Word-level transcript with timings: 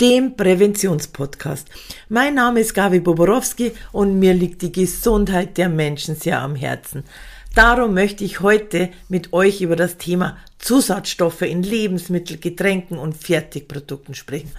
dem 0.00 0.36
Präventionspodcast. 0.36 1.68
Mein 2.08 2.34
Name 2.34 2.60
ist 2.60 2.74
Gabi 2.74 3.00
Boborowski 3.00 3.72
und 3.92 4.18
mir 4.18 4.34
liegt 4.34 4.62
die 4.62 4.72
Gesundheit 4.72 5.56
der 5.56 5.68
Menschen 5.68 6.16
sehr 6.16 6.40
am 6.40 6.56
Herzen. 6.56 7.04
Darum 7.54 7.94
möchte 7.94 8.24
ich 8.24 8.40
heute 8.40 8.90
mit 9.08 9.32
euch 9.32 9.60
über 9.60 9.76
das 9.76 9.96
Thema 9.96 10.36
Zusatzstoffe 10.64 11.42
in 11.42 11.62
Lebensmittel, 11.62 12.38
Getränken 12.38 12.96
und 12.96 13.14
Fertigprodukten 13.14 14.14
sprechen. 14.14 14.50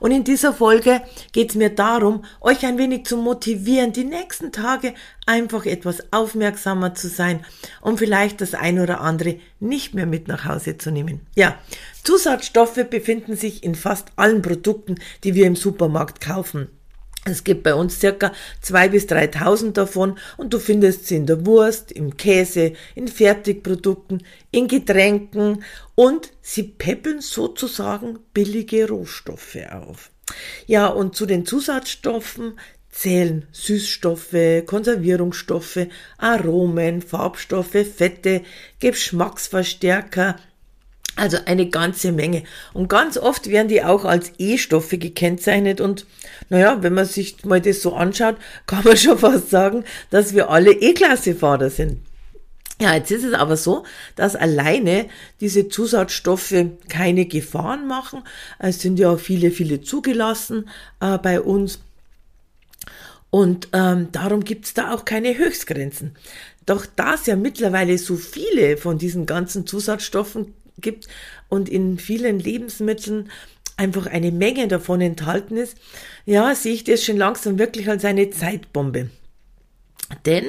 Und 0.00 0.10
in 0.10 0.24
dieser 0.24 0.54
Folge 0.54 1.02
geht 1.32 1.50
es 1.50 1.54
mir 1.54 1.68
darum, 1.68 2.24
euch 2.40 2.64
ein 2.64 2.78
wenig 2.78 3.04
zu 3.04 3.18
motivieren, 3.18 3.92
die 3.92 4.04
nächsten 4.04 4.52
Tage 4.52 4.94
einfach 5.26 5.66
etwas 5.66 6.14
aufmerksamer 6.14 6.94
zu 6.94 7.08
sein 7.08 7.44
und 7.82 7.98
vielleicht 7.98 8.40
das 8.40 8.54
ein 8.54 8.80
oder 8.80 9.02
andere 9.02 9.36
nicht 9.58 9.92
mehr 9.92 10.06
mit 10.06 10.28
nach 10.28 10.46
Hause 10.46 10.78
zu 10.78 10.90
nehmen. 10.90 11.26
Ja, 11.34 11.58
Zusatzstoffe 12.04 12.86
befinden 12.88 13.36
sich 13.36 13.62
in 13.62 13.74
fast 13.74 14.12
allen 14.16 14.40
Produkten, 14.40 14.94
die 15.24 15.34
wir 15.34 15.46
im 15.46 15.56
Supermarkt 15.56 16.22
kaufen. 16.22 16.68
Es 17.26 17.44
gibt 17.44 17.64
bei 17.64 17.74
uns 17.74 18.00
circa 18.00 18.32
zwei 18.62 18.88
bis 18.88 19.04
3.000 19.04 19.72
davon 19.72 20.18
und 20.38 20.54
du 20.54 20.58
findest 20.58 21.06
sie 21.06 21.16
in 21.16 21.26
der 21.26 21.44
Wurst, 21.44 21.92
im 21.92 22.16
Käse, 22.16 22.72
in 22.94 23.08
Fertigprodukten, 23.08 24.22
in 24.50 24.68
Getränken 24.68 25.62
und 25.94 26.32
sie 26.40 26.62
peppeln 26.62 27.20
sozusagen 27.20 28.20
billige 28.32 28.88
Rohstoffe 28.88 29.58
auf. 29.70 30.10
Ja, 30.66 30.86
und 30.86 31.14
zu 31.14 31.26
den 31.26 31.44
Zusatzstoffen 31.44 32.58
zählen 32.90 33.46
Süßstoffe, 33.52 34.64
Konservierungsstoffe, 34.66 35.86
Aromen, 36.16 37.02
Farbstoffe, 37.02 37.86
Fette, 37.96 38.42
Geschmacksverstärker, 38.80 40.36
also 41.20 41.38
eine 41.44 41.68
ganze 41.68 42.12
Menge. 42.12 42.44
Und 42.72 42.88
ganz 42.88 43.18
oft 43.18 43.48
werden 43.48 43.68
die 43.68 43.82
auch 43.82 44.04
als 44.04 44.32
E-Stoffe 44.38 44.98
gekennzeichnet. 44.98 45.80
Und 45.80 46.06
naja, 46.48 46.82
wenn 46.82 46.94
man 46.94 47.04
sich 47.04 47.44
mal 47.44 47.60
das 47.60 47.82
so 47.82 47.94
anschaut, 47.94 48.36
kann 48.66 48.84
man 48.84 48.96
schon 48.96 49.18
fast 49.18 49.50
sagen, 49.50 49.84
dass 50.10 50.34
wir 50.34 50.50
alle 50.50 50.72
E-Klasse-Fahrer 50.72 51.70
sind. 51.70 52.00
Ja, 52.80 52.94
jetzt 52.94 53.10
ist 53.10 53.24
es 53.24 53.34
aber 53.34 53.58
so, 53.58 53.84
dass 54.16 54.34
alleine 54.34 55.06
diese 55.42 55.68
Zusatzstoffe 55.68 56.54
keine 56.88 57.26
Gefahren 57.26 57.86
machen. 57.86 58.22
Es 58.58 58.80
sind 58.80 58.98
ja 58.98 59.18
viele, 59.18 59.50
viele 59.50 59.82
zugelassen 59.82 60.70
äh, 61.00 61.18
bei 61.18 61.42
uns. 61.42 61.80
Und 63.28 63.68
ähm, 63.74 64.08
darum 64.12 64.44
gibt's 64.44 64.72
da 64.72 64.94
auch 64.94 65.04
keine 65.04 65.36
Höchstgrenzen. 65.36 66.16
Doch 66.64 66.86
da 66.96 67.14
es 67.14 67.26
ja 67.26 67.36
mittlerweile 67.36 67.98
so 67.98 68.16
viele 68.16 68.78
von 68.78 68.96
diesen 68.96 69.26
ganzen 69.26 69.66
Zusatzstoffen 69.66 70.54
gibt 70.78 71.08
und 71.48 71.68
in 71.68 71.98
vielen 71.98 72.38
Lebensmitteln 72.38 73.30
einfach 73.76 74.06
eine 74.06 74.30
Menge 74.30 74.68
davon 74.68 75.00
enthalten 75.00 75.56
ist, 75.56 75.76
ja, 76.26 76.54
sehe 76.54 76.74
ich 76.74 76.84
das 76.84 77.04
schon 77.04 77.16
langsam 77.16 77.58
wirklich 77.58 77.88
als 77.88 78.04
eine 78.04 78.30
Zeitbombe. 78.30 79.10
Denn 80.26 80.44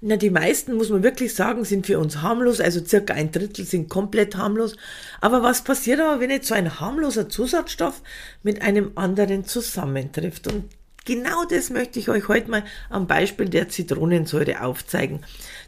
na, 0.00 0.16
die 0.16 0.30
meisten, 0.30 0.74
muss 0.74 0.90
man 0.90 1.02
wirklich 1.02 1.34
sagen, 1.34 1.64
sind 1.64 1.86
für 1.86 1.98
uns 1.98 2.20
harmlos, 2.20 2.60
also 2.60 2.84
circa 2.84 3.14
ein 3.14 3.32
Drittel 3.32 3.64
sind 3.64 3.88
komplett 3.88 4.36
harmlos. 4.36 4.76
Aber 5.20 5.42
was 5.42 5.64
passiert 5.64 6.00
aber, 6.00 6.20
wenn 6.20 6.30
jetzt 6.30 6.48
so 6.48 6.54
ein 6.54 6.78
harmloser 6.80 7.28
Zusatzstoff 7.28 8.02
mit 8.42 8.62
einem 8.62 8.92
anderen 8.94 9.44
zusammentrifft? 9.46 10.46
Und 10.52 10.64
Genau 11.06 11.44
das 11.44 11.70
möchte 11.70 12.00
ich 12.00 12.08
euch 12.08 12.26
heute 12.26 12.50
mal 12.50 12.64
am 12.90 13.06
Beispiel 13.06 13.48
der 13.48 13.68
Zitronensäure 13.68 14.62
aufzeigen. 14.62 15.20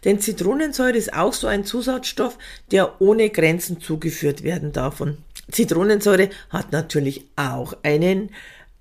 Denn 0.04 0.20
Zitronensäure 0.20 0.96
ist 0.96 1.14
auch 1.14 1.32
so 1.32 1.46
ein 1.46 1.64
Zusatzstoff, 1.64 2.36
der 2.72 3.00
ohne 3.00 3.30
Grenzen 3.30 3.80
zugeführt 3.80 4.42
werden 4.42 4.72
darf. 4.72 5.00
Und 5.00 5.18
Zitronensäure 5.52 6.30
hat 6.50 6.72
natürlich 6.72 7.24
auch 7.36 7.74
einen 7.84 8.30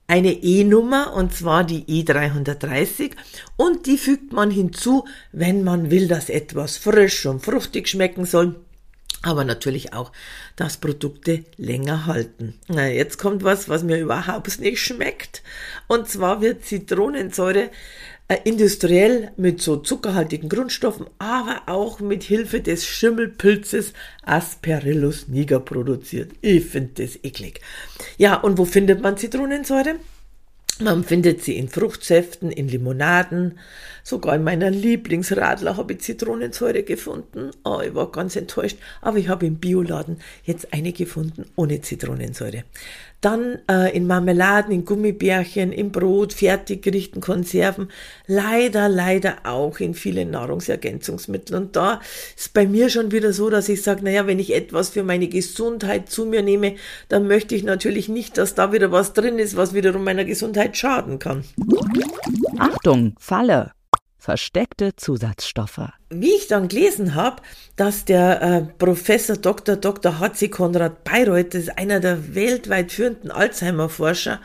eine 0.09 0.31
E-Nummer 0.31 1.13
und 1.13 1.34
zwar 1.34 1.66
die 1.66 1.84
E330 1.84 3.12
und 3.57 3.85
die 3.88 3.97
fügt 3.97 4.31
man 4.31 4.50
hinzu, 4.50 5.03
wenn 5.34 5.66
man 5.66 5.91
will, 5.91 6.07
dass 6.07 6.29
etwas 6.29 6.78
frisch 6.78 7.25
und 7.25 7.44
fruchtig 7.44 7.89
schmecken 7.89 8.24
soll 8.24 8.56
aber 9.27 9.43
natürlich 9.43 9.93
auch, 9.93 10.11
dass 10.55 10.77
Produkte 10.77 11.43
länger 11.57 12.05
halten. 12.05 12.55
Na, 12.67 12.88
jetzt 12.88 13.17
kommt 13.17 13.43
was, 13.43 13.69
was 13.69 13.83
mir 13.83 13.99
überhaupt 13.99 14.59
nicht 14.59 14.79
schmeckt. 14.79 15.43
Und 15.88 16.07
zwar 16.09 16.41
wird 16.41 16.65
Zitronensäure 16.65 17.69
äh, 18.29 18.38
industriell 18.43 19.31
mit 19.38 19.61
so 19.61 19.77
zuckerhaltigen 19.77 20.49
Grundstoffen, 20.49 21.07
aber 21.17 21.63
auch 21.67 21.99
mit 21.99 22.23
Hilfe 22.23 22.59
des 22.59 22.85
Schimmelpilzes 22.85 23.93
Asperillus 24.23 25.27
niger 25.27 25.59
produziert. 25.59 26.31
Ich 26.41 26.65
finde 26.65 27.05
das 27.05 27.23
eklig. 27.23 27.61
Ja, 28.17 28.35
und 28.35 28.57
wo 28.57 28.65
findet 28.65 29.01
man 29.01 29.17
Zitronensäure? 29.17 29.95
Man 30.79 31.03
findet 31.03 31.43
sie 31.43 31.57
in 31.57 31.69
Fruchtsäften, 31.69 32.51
in 32.51 32.67
Limonaden, 32.67 33.57
sogar 34.03 34.35
in 34.35 34.43
meiner 34.43 34.69
Lieblingsradler 34.69 35.75
habe 35.75 35.93
ich 35.93 36.01
Zitronensäure 36.01 36.83
gefunden. 36.83 37.49
Oh, 37.63 37.81
ich 37.83 37.95
war 37.95 38.11
ganz 38.11 38.35
enttäuscht, 38.35 38.77
aber 39.01 39.17
ich 39.17 39.27
habe 39.27 39.47
im 39.47 39.57
Bioladen 39.57 40.21
jetzt 40.43 40.71
eine 40.73 40.93
gefunden 40.93 41.45
ohne 41.55 41.81
Zitronensäure. 41.81 42.63
Dann 43.22 43.59
äh, 43.69 43.95
in 43.95 44.07
Marmeladen, 44.07 44.72
in 44.72 44.85
Gummibärchen, 44.85 45.72
im 45.72 45.91
Brot, 45.91 46.33
Fertiggerichten, 46.33 47.22
Konserven. 47.22 47.89
Leider, 48.28 48.89
leider 48.89 49.38
auch 49.44 49.79
in 49.79 49.94
vielen 49.94 50.31
Nahrungsergänzungsmitteln. 50.31 51.63
Und 51.63 51.75
da 51.75 52.01
ist 52.35 52.53
bei 52.53 52.67
mir 52.67 52.89
schon 52.89 53.11
wieder 53.11 53.33
so, 53.33 53.50
dass 53.50 53.69
ich 53.69 53.81
sage, 53.81 54.03
naja, 54.03 54.27
wenn 54.27 54.39
ich 54.39 54.53
etwas 54.53 54.89
für 54.89 55.03
meine 55.03 55.27
Gesundheit 55.27 56.09
zu 56.09 56.25
mir 56.25 56.44
nehme, 56.44 56.75
dann 57.09 57.27
möchte 57.27 57.56
ich 57.56 57.63
natürlich 57.63 58.09
nicht, 58.09 58.38
dass 58.38 58.56
da 58.56 58.72
wieder 58.72 58.91
was 58.91 59.13
drin 59.13 59.39
ist, 59.39 59.57
was 59.57 59.73
wiederum 59.73 60.03
meiner 60.03 60.25
Gesundheit 60.25 60.77
schaden 60.77 61.19
kann. 61.19 61.44
Achtung, 62.57 63.16
Falle 63.19 63.72
versteckte 64.27 64.93
Zusatzstoffe. 64.97 65.93
Wie 66.09 66.33
ich 66.33 66.47
dann 66.47 66.67
gelesen 66.67 67.15
habe, 67.15 67.41
dass 67.77 68.03
der 68.03 68.41
äh, 68.41 68.61
Professor 68.77 69.38
Dr. 69.38 69.77
Dr. 69.77 70.19
H.C. 70.19 70.49
Konrad 70.49 71.05
Bayreuth, 71.05 71.53
das 71.53 71.61
ist 71.63 71.77
einer 71.77 72.01
der 72.01 72.35
weltweit 72.35 72.91
führenden 72.91 73.31
Alzheimer-Forscher, 73.31 74.41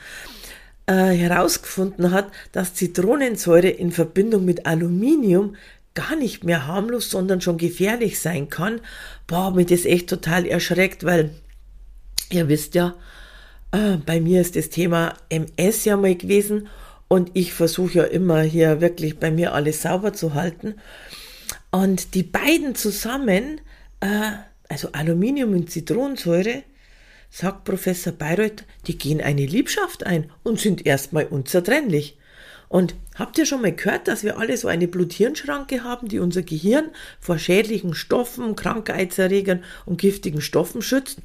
äh, 0.87 0.93
herausgefunden 0.93 2.13
hat, 2.13 2.31
dass 2.53 2.75
Zitronensäure 2.75 3.71
in 3.71 3.91
Verbindung 3.91 4.45
mit 4.45 4.67
Aluminium 4.67 5.57
gar 5.95 6.15
nicht 6.15 6.45
mehr 6.45 6.69
harmlos, 6.69 7.11
sondern 7.11 7.41
schon 7.41 7.59
gefährlich 7.59 8.21
sein 8.21 8.49
kann, 8.49 8.81
boah, 9.27 9.53
mich 9.53 9.67
das 9.67 9.85
echt 9.85 10.09
total 10.09 10.47
erschreckt, 10.47 11.03
weil 11.03 11.31
ihr 12.31 12.47
wisst 12.47 12.77
ja, 12.77 12.95
äh, 13.73 13.97
bei 13.97 14.21
mir 14.21 14.43
ist 14.43 14.55
das 14.55 14.71
Thema 14.71 15.15
MS 15.29 15.87
ja 15.87 15.97
mal 15.97 16.15
gewesen 16.15 16.69
und 17.13 17.33
ich 17.35 17.53
versuche 17.53 17.93
ja 17.93 18.05
immer 18.05 18.41
hier 18.41 18.81
wirklich 18.81 19.19
bei 19.19 19.31
mir 19.31 19.53
alles 19.53 19.83
sauber 19.83 20.15
zu 20.15 20.33
halten. 20.33 20.77
Und 21.71 22.15
die 22.15 22.23
beiden 22.23 22.75
zusammen, 22.75 23.61
äh, 24.01 24.31
also 24.71 24.93
Aluminium 24.93 25.53
und 25.53 25.71
Zitronensäure, 25.71 26.63
sagt 27.29 27.65
Professor 27.65 28.15
Bayreuth, 28.15 28.65
die 28.87 28.97
gehen 28.97 29.21
eine 29.21 29.45
Liebschaft 29.45 30.07
ein 30.07 30.31
und 30.43 30.59
sind 30.59 30.87
erstmal 30.87 31.27
unzertrennlich. 31.27 32.17
Und 32.71 32.95
habt 33.15 33.37
ihr 33.37 33.45
schon 33.45 33.61
mal 33.61 33.77
gehört, 33.77 34.09
dass 34.09 34.25
wir 34.25 34.39
alle 34.39 34.57
so 34.57 34.69
eine 34.69 34.89
Blut-Hirn-Schranke 34.89 35.85
haben, 35.85 36.09
die 36.09 36.19
unser 36.19 36.41
Gehirn 36.41 36.93
vor 37.21 37.39
schädlichen 37.39 37.93
Stoffen, 37.93 38.57
Krankheitserregern 38.57 39.65
und 39.85 40.01
giftigen 40.01 40.41
Stoffen 40.41 40.81
schützt? 40.81 41.19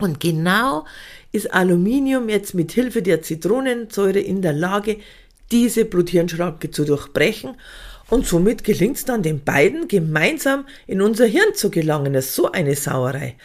Und 0.00 0.20
genau 0.20 0.84
ist 1.32 1.52
Aluminium 1.52 2.28
jetzt 2.28 2.54
mit 2.54 2.72
Hilfe 2.72 3.02
der 3.02 3.22
Zitronensäure 3.22 4.20
in 4.20 4.42
der 4.42 4.52
Lage, 4.52 4.98
diese 5.50 5.84
Bluthirnschranke 5.84 6.70
zu 6.70 6.84
durchbrechen 6.84 7.56
und 8.10 8.26
somit 8.26 8.64
gelingt 8.64 8.96
es 8.96 9.04
dann 9.04 9.22
den 9.22 9.44
beiden 9.44 9.88
gemeinsam 9.88 10.66
in 10.86 11.00
unser 11.00 11.26
Hirn 11.26 11.54
zu 11.54 11.70
gelangen. 11.70 12.12
Das 12.12 12.26
ist 12.26 12.34
so 12.34 12.50
eine 12.52 12.74
Sauerei. 12.74 13.36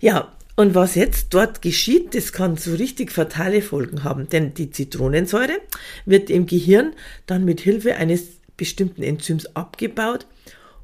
Ja, 0.00 0.32
und 0.56 0.74
was 0.74 0.94
jetzt 0.94 1.28
dort 1.30 1.62
geschieht, 1.62 2.14
das 2.14 2.32
kann 2.32 2.56
so 2.56 2.74
richtig 2.74 3.12
fatale 3.12 3.62
Folgen 3.62 4.04
haben, 4.04 4.28
denn 4.28 4.52
die 4.52 4.70
Zitronensäure 4.70 5.60
wird 6.06 6.28
im 6.28 6.46
Gehirn 6.46 6.92
dann 7.26 7.44
mit 7.44 7.60
Hilfe 7.60 7.96
eines 7.96 8.24
bestimmten 8.56 9.02
Enzyms 9.02 9.56
abgebaut 9.56 10.26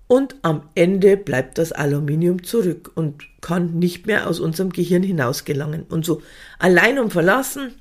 und 0.08 0.36
am 0.42 0.68
Ende 0.74 1.16
bleibt 1.16 1.58
das 1.58 1.72
Aluminium 1.72 2.44
zurück 2.44 2.92
und 2.94 3.24
kann 3.40 3.78
nicht 3.78 4.06
mehr 4.06 4.28
aus 4.28 4.38
unserem 4.38 4.70
Gehirn 4.70 5.02
hinaus 5.02 5.44
gelangen. 5.44 5.84
Und 5.88 6.04
so 6.04 6.22
allein 6.58 6.98
und 6.98 7.12
verlassen 7.12 7.74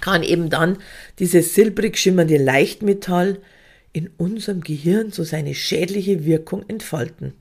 kann 0.00 0.22
eben 0.22 0.50
dann 0.50 0.78
dieses 1.18 1.54
silbrig 1.54 1.98
schimmernde 1.98 2.38
Leichtmetall 2.38 3.38
in 3.92 4.10
unserem 4.18 4.60
Gehirn 4.60 5.10
so 5.10 5.24
seine 5.24 5.54
schädliche 5.54 6.26
Wirkung 6.26 6.64
entfalten. 6.68 7.32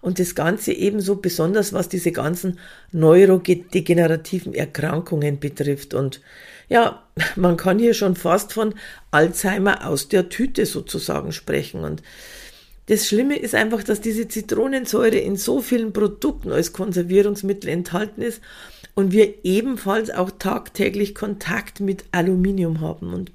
Und 0.00 0.18
das 0.18 0.34
Ganze 0.34 0.72
ebenso 0.72 1.16
besonders, 1.16 1.74
was 1.74 1.90
diese 1.90 2.12
ganzen 2.12 2.58
neurodegenerativen 2.92 4.54
Erkrankungen 4.54 5.38
betrifft. 5.38 5.92
Und 5.92 6.22
ja, 6.70 7.02
man 7.36 7.58
kann 7.58 7.78
hier 7.78 7.92
schon 7.92 8.16
fast 8.16 8.54
von 8.54 8.74
Alzheimer 9.10 9.86
aus 9.86 10.08
der 10.08 10.30
Tüte 10.30 10.64
sozusagen 10.64 11.32
sprechen. 11.32 11.84
Und 11.84 12.02
das 12.88 13.06
Schlimme 13.06 13.38
ist 13.38 13.54
einfach, 13.54 13.82
dass 13.82 14.00
diese 14.00 14.28
Zitronensäure 14.28 15.18
in 15.18 15.36
so 15.36 15.60
vielen 15.60 15.92
Produkten 15.92 16.50
als 16.50 16.72
Konservierungsmittel 16.72 17.68
enthalten 17.68 18.22
ist 18.22 18.40
und 18.94 19.12
wir 19.12 19.44
ebenfalls 19.44 20.10
auch 20.10 20.30
tagtäglich 20.38 21.14
Kontakt 21.14 21.80
mit 21.80 22.04
Aluminium 22.12 22.80
haben. 22.80 23.12
Und 23.12 23.30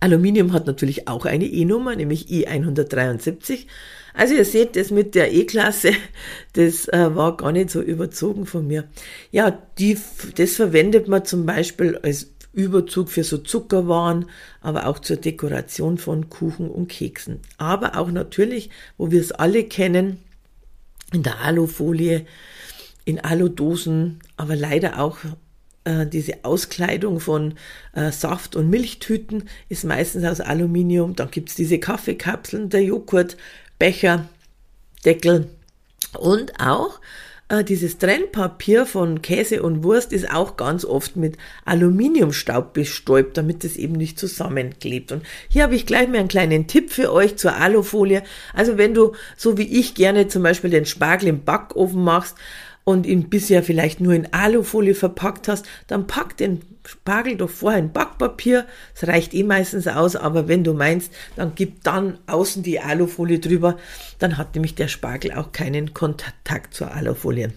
Aluminium 0.00 0.52
hat 0.52 0.66
natürlich 0.66 1.06
auch 1.06 1.26
eine 1.26 1.44
E-Nummer, 1.44 1.96
nämlich 1.96 2.28
I173. 2.28 3.66
Also 4.14 4.34
ihr 4.34 4.44
seht, 4.44 4.76
das 4.76 4.90
mit 4.90 5.14
der 5.14 5.32
E-Klasse, 5.32 5.92
das 6.54 6.88
äh, 6.88 7.14
war 7.14 7.36
gar 7.36 7.52
nicht 7.52 7.70
so 7.70 7.82
überzogen 7.82 8.46
von 8.46 8.66
mir. 8.66 8.84
Ja, 9.32 9.50
die, 9.78 9.98
das 10.36 10.54
verwendet 10.54 11.08
man 11.08 11.26
zum 11.26 11.44
Beispiel 11.44 11.98
als 11.98 12.33
Überzug 12.54 13.10
für 13.10 13.24
so 13.24 13.38
Zuckerwaren, 13.38 14.26
aber 14.60 14.86
auch 14.86 14.98
zur 14.98 15.16
Dekoration 15.16 15.98
von 15.98 16.30
Kuchen 16.30 16.70
und 16.70 16.88
Keksen. 16.88 17.40
Aber 17.58 17.98
auch 17.98 18.10
natürlich, 18.10 18.70
wo 18.96 19.10
wir 19.10 19.20
es 19.20 19.32
alle 19.32 19.64
kennen, 19.64 20.18
in 21.12 21.22
der 21.22 21.40
Alufolie, 21.40 22.26
in 23.04 23.20
Aludosen, 23.20 24.20
aber 24.36 24.56
leider 24.56 25.00
auch 25.00 25.18
äh, 25.84 26.06
diese 26.06 26.44
Auskleidung 26.44 27.20
von 27.20 27.54
äh, 27.92 28.10
Saft- 28.10 28.56
und 28.56 28.70
Milchtüten 28.70 29.48
ist 29.68 29.84
meistens 29.84 30.24
aus 30.24 30.40
Aluminium. 30.40 31.14
Dann 31.14 31.30
gibt's 31.30 31.54
diese 31.54 31.78
Kaffeekapseln, 31.78 32.70
der 32.70 32.82
Joghurt, 32.82 33.36
Becher, 33.78 34.28
Deckel 35.04 35.48
und 36.18 36.58
auch 36.58 37.00
dieses 37.62 37.98
Trennpapier 37.98 38.86
von 38.86 39.22
Käse 39.22 39.62
und 39.62 39.84
Wurst 39.84 40.12
ist 40.12 40.30
auch 40.30 40.56
ganz 40.56 40.84
oft 40.84 41.16
mit 41.16 41.36
Aluminiumstaub 41.64 42.72
bestäubt, 42.72 43.36
damit 43.36 43.64
es 43.64 43.76
eben 43.76 43.94
nicht 43.94 44.18
zusammenklebt. 44.18 45.12
Und 45.12 45.22
hier 45.48 45.62
habe 45.62 45.74
ich 45.74 45.86
gleich 45.86 46.08
mal 46.08 46.18
einen 46.18 46.28
kleinen 46.28 46.66
Tipp 46.66 46.90
für 46.90 47.12
euch 47.12 47.36
zur 47.36 47.56
Alufolie. 47.56 48.22
Also 48.52 48.78
wenn 48.78 48.94
du, 48.94 49.12
so 49.36 49.56
wie 49.58 49.78
ich 49.78 49.94
gerne 49.94 50.28
zum 50.28 50.42
Beispiel 50.42 50.70
den 50.70 50.86
Spargel 50.86 51.28
im 51.28 51.44
Backofen 51.44 52.02
machst, 52.02 52.36
und 52.84 53.06
ihn 53.06 53.30
bisher 53.30 53.62
vielleicht 53.62 54.00
nur 54.00 54.12
in 54.14 54.32
Alufolie 54.32 54.94
verpackt 54.94 55.48
hast, 55.48 55.66
dann 55.86 56.06
pack 56.06 56.36
den 56.36 56.60
Spargel 56.86 57.36
doch 57.36 57.50
vorher 57.50 57.80
in 57.80 57.92
Backpapier. 57.92 58.66
Das 58.94 59.08
reicht 59.08 59.32
eh 59.32 59.42
meistens 59.42 59.88
aus, 59.88 60.16
aber 60.16 60.48
wenn 60.48 60.64
du 60.64 60.74
meinst, 60.74 61.12
dann 61.34 61.52
gib 61.54 61.82
dann 61.82 62.18
außen 62.26 62.62
die 62.62 62.80
Alufolie 62.80 63.38
drüber. 63.38 63.78
Dann 64.18 64.36
hat 64.36 64.54
nämlich 64.54 64.74
der 64.74 64.88
Spargel 64.88 65.32
auch 65.32 65.52
keinen 65.52 65.94
Kontakt 65.94 66.74
zur 66.74 66.92
Alufolie. 66.92 67.52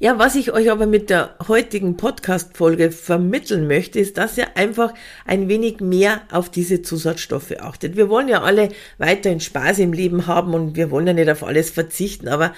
Ja, 0.00 0.16
was 0.16 0.36
ich 0.36 0.52
euch 0.52 0.70
aber 0.70 0.86
mit 0.86 1.10
der 1.10 1.34
heutigen 1.48 1.96
Podcast-Folge 1.96 2.92
vermitteln 2.92 3.66
möchte, 3.66 3.98
ist, 3.98 4.16
dass 4.16 4.38
ihr 4.38 4.56
einfach 4.56 4.94
ein 5.24 5.48
wenig 5.48 5.80
mehr 5.80 6.20
auf 6.30 6.50
diese 6.50 6.82
Zusatzstoffe 6.82 7.54
achtet. 7.58 7.96
Wir 7.96 8.08
wollen 8.08 8.28
ja 8.28 8.42
alle 8.42 8.68
weiterhin 8.98 9.40
Spaß 9.40 9.80
im 9.80 9.92
Leben 9.92 10.28
haben 10.28 10.54
und 10.54 10.76
wir 10.76 10.92
wollen 10.92 11.08
ja 11.08 11.14
nicht 11.14 11.28
auf 11.28 11.42
alles 11.42 11.70
verzichten, 11.70 12.28
aber 12.28 12.54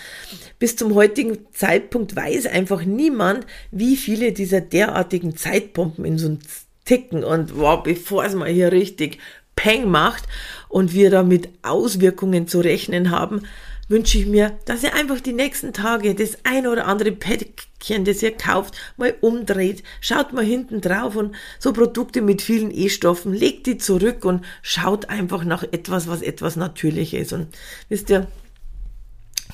bis 0.59 0.77
zum 0.77 0.95
heutigen 0.95 1.47
Zeitpunkt 1.51 2.15
weiß 2.15 2.45
einfach 2.45 2.85
niemand, 2.85 3.47
wie 3.71 3.97
viele 3.97 4.33
dieser 4.33 4.61
derartigen 4.61 5.35
Zeitpumpen 5.35 6.05
in 6.05 6.19
so 6.19 6.27
uns 6.29 6.67
ticken 6.85 7.25
und 7.25 7.57
wow, 7.57 7.83
bevor 7.83 8.23
es 8.23 8.35
mal 8.35 8.51
hier 8.51 8.71
richtig 8.71 9.17
Peng 9.57 9.91
macht 9.91 10.25
und 10.69 10.93
wir 10.93 11.09
da 11.09 11.23
mit 11.23 11.49
Auswirkungen 11.63 12.49
zu 12.49 12.61
rechnen 12.61 13.11
haben, 13.11 13.43
wünsche 13.91 14.19
ich 14.19 14.27
mir, 14.27 14.57
dass 14.65 14.85
ihr 14.85 14.95
einfach 14.95 15.21
die 15.21 15.33
nächsten 15.33 15.73
Tage 15.73 16.15
das 16.15 16.39
ein 16.45 16.67
oder 16.69 16.87
andere 16.87 17.11
Päckchen, 17.11 18.05
das 18.05 18.23
ihr 18.23 18.31
kauft, 18.31 18.75
mal 18.97 19.15
umdreht. 19.21 19.83
Schaut 20.01 20.33
mal 20.33 20.45
hinten 20.45 20.81
drauf 20.81 21.17
und 21.17 21.35
so 21.59 21.73
Produkte 21.73 22.23
mit 22.23 22.41
vielen 22.41 22.71
E-Stoffen, 22.71 23.35
legt 23.35 23.67
die 23.67 23.79
zurück 23.79 24.25
und 24.25 24.45
schaut 24.63 25.11
einfach 25.11 25.45
nach 25.45 25.65
etwas, 25.65 26.09
was 26.09 26.23
etwas 26.23 26.55
natürlich 26.55 27.15
ist. 27.15 27.33
Und 27.33 27.49
wisst 27.89 28.11
ihr, 28.11 28.29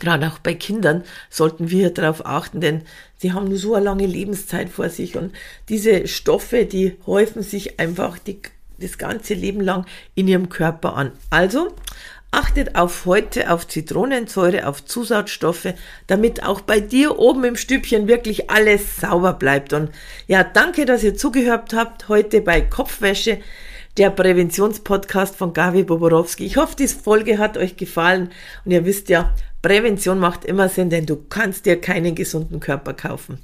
gerade 0.00 0.28
auch 0.28 0.38
bei 0.38 0.52
Kindern 0.52 1.02
sollten 1.30 1.70
wir 1.70 1.88
darauf 1.88 2.26
achten, 2.26 2.60
denn 2.60 2.82
sie 3.16 3.32
haben 3.32 3.48
nur 3.48 3.58
so 3.58 3.74
eine 3.74 3.86
lange 3.86 4.06
Lebenszeit 4.06 4.68
vor 4.68 4.90
sich 4.90 5.16
und 5.16 5.34
diese 5.70 6.06
Stoffe, 6.06 6.66
die 6.66 6.98
häufen 7.06 7.42
sich 7.42 7.80
einfach 7.80 8.18
die, 8.18 8.42
das 8.78 8.98
ganze 8.98 9.32
Leben 9.32 9.62
lang 9.62 9.86
in 10.14 10.28
ihrem 10.28 10.50
Körper 10.50 10.94
an. 10.94 11.12
Also 11.30 11.74
Achtet 12.30 12.76
auf 12.76 13.06
heute 13.06 13.50
auf 13.50 13.66
Zitronensäure, 13.66 14.66
auf 14.66 14.84
Zusatzstoffe, 14.84 15.74
damit 16.06 16.42
auch 16.42 16.60
bei 16.60 16.80
dir 16.80 17.18
oben 17.18 17.44
im 17.44 17.56
Stübchen 17.56 18.08
wirklich 18.08 18.50
alles 18.50 18.96
sauber 18.96 19.32
bleibt. 19.32 19.72
Und 19.72 19.90
ja, 20.26 20.44
danke, 20.44 20.84
dass 20.84 21.02
ihr 21.02 21.16
zugehört 21.16 21.72
habt 21.72 22.08
heute 22.08 22.40
bei 22.40 22.60
Kopfwäsche, 22.60 23.38
der 23.96 24.10
Präventionspodcast 24.10 25.36
von 25.36 25.54
Gavi 25.54 25.82
Boborowski. 25.82 26.44
Ich 26.44 26.56
hoffe, 26.56 26.76
diese 26.78 26.98
Folge 26.98 27.38
hat 27.38 27.56
euch 27.56 27.76
gefallen 27.76 28.30
und 28.64 28.72
ihr 28.72 28.84
wisst 28.84 29.08
ja, 29.08 29.32
Prävention 29.62 30.18
macht 30.18 30.44
immer 30.44 30.68
Sinn, 30.68 30.90
denn 30.90 31.06
du 31.06 31.16
kannst 31.16 31.66
dir 31.66 31.80
keinen 31.80 32.14
gesunden 32.14 32.60
Körper 32.60 32.94
kaufen. 32.94 33.40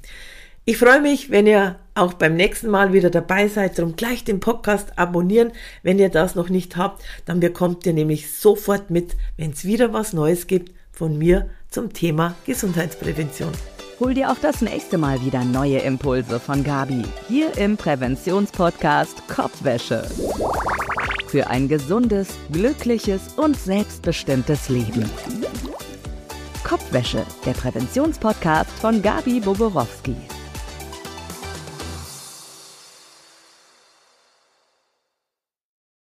Ich 0.65 0.77
freue 0.77 1.01
mich, 1.01 1.29
wenn 1.29 1.45
ihr 1.45 1.75
auch 1.93 2.13
beim 2.13 2.35
nächsten 2.35 2.69
Mal 2.69 2.93
wieder 2.93 3.09
dabei 3.09 3.49
seid. 3.49 3.77
Darum 3.77 3.97
gleich 3.97 4.23
den 4.23 4.39
Podcast 4.39 4.97
abonnieren, 4.97 5.51
wenn 5.83 5.99
ihr 5.99 6.07
das 6.07 6.35
noch 6.35 6.47
nicht 6.47 6.77
habt. 6.77 7.03
Dann 7.25 7.41
bekommt 7.41 7.85
ihr 7.85 7.91
nämlich 7.91 8.31
sofort 8.31 8.89
mit, 8.89 9.17
wenn 9.35 9.51
es 9.51 9.65
wieder 9.65 9.91
was 9.91 10.13
Neues 10.13 10.47
gibt 10.47 10.73
von 10.93 11.17
mir 11.17 11.49
zum 11.69 11.91
Thema 11.91 12.35
Gesundheitsprävention. 12.45 13.51
Hol 13.99 14.13
dir 14.13 14.31
auch 14.31 14.37
das 14.41 14.61
nächste 14.61 14.97
Mal 14.97 15.23
wieder 15.25 15.43
neue 15.43 15.79
Impulse 15.79 16.39
von 16.39 16.63
Gabi 16.63 17.03
hier 17.27 17.57
im 17.57 17.75
Präventionspodcast 17.75 19.27
Kopfwäsche. 19.27 20.07
Für 21.27 21.47
ein 21.47 21.67
gesundes, 21.67 22.29
glückliches 22.53 23.33
und 23.35 23.57
selbstbestimmtes 23.57 24.69
Leben. 24.69 25.09
Kopfwäsche, 26.63 27.25
der 27.45 27.51
Präventionspodcast 27.51 28.71
von 28.79 29.01
Gabi 29.01 29.41
Boborowski. 29.41 30.15